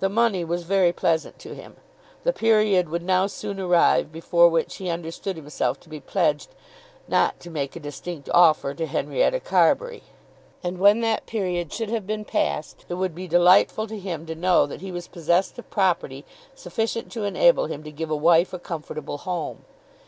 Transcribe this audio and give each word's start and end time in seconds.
The 0.00 0.08
money 0.08 0.42
was 0.44 0.64
very 0.64 0.92
pleasant 0.92 1.38
to 1.38 1.54
him. 1.54 1.76
The 2.24 2.32
period 2.32 2.88
would 2.88 3.04
now 3.04 3.28
soon 3.28 3.60
arrive 3.60 4.10
before 4.10 4.48
which 4.48 4.78
he 4.78 4.88
understood 4.90 5.36
himself 5.36 5.78
to 5.82 5.88
be 5.88 6.00
pledged 6.00 6.48
not 7.06 7.38
to 7.38 7.48
make 7.48 7.76
a 7.76 7.78
distinct 7.78 8.28
offer 8.34 8.74
to 8.74 8.86
Henrietta 8.86 9.38
Carbury; 9.38 10.02
and 10.64 10.78
when 10.78 11.00
that 11.02 11.26
period 11.26 11.72
should 11.72 11.90
have 11.90 12.08
been 12.08 12.24
passed, 12.24 12.84
it 12.88 12.94
would 12.94 13.14
be 13.14 13.28
delightful 13.28 13.86
to 13.86 14.00
him 14.00 14.26
to 14.26 14.34
know 14.34 14.66
that 14.66 14.80
he 14.80 14.90
was 14.90 15.06
possessed 15.06 15.56
of 15.60 15.70
property 15.70 16.24
sufficient 16.56 17.12
to 17.12 17.22
enable 17.22 17.66
him 17.66 17.84
to 17.84 17.92
give 17.92 18.10
a 18.10 18.16
wife 18.16 18.52
a 18.52 18.58
comfortable 18.58 19.18
home. 19.18 19.64